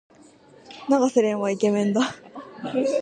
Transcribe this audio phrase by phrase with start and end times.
[0.89, 2.01] 永瀬廉はイケメンだ。